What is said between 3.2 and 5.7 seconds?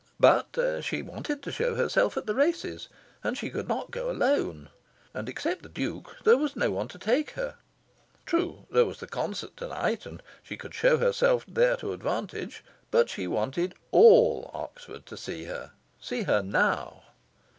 And she could not go alone. And except the